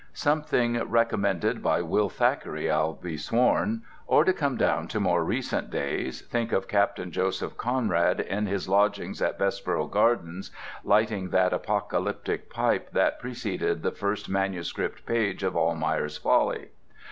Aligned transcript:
Something 0.15 0.79
recommended 0.89 1.61
by 1.61 1.83
Will 1.83 2.09
Thackeray, 2.09 2.71
I'll 2.71 2.93
be 2.93 3.17
sworn. 3.17 3.83
Or, 4.07 4.23
to 4.25 4.33
come 4.33 4.57
down 4.57 4.87
to 4.87 4.99
more 4.99 5.23
recent 5.23 5.69
days, 5.69 6.21
think 6.23 6.51
of 6.51 6.67
Captain 6.67 7.11
Joseph 7.11 7.55
Conrad 7.55 8.19
at 8.21 8.43
his 8.47 8.67
lodgings 8.67 9.21
in 9.21 9.31
Bessborough 9.37 9.85
Gardens, 9.85 10.49
lighting 10.83 11.29
that 11.29 11.53
apocalyptic 11.53 12.49
pipe 12.49 12.89
that 12.93 13.19
preceded 13.19 13.83
the 13.83 13.91
first 13.91 14.27
manuscript 14.27 15.05
page 15.05 15.43
of 15.43 15.55
"Almayer's 15.55 16.17
Folly." 16.17 16.69